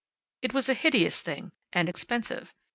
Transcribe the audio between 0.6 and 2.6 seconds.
a hideous thing, and expensive.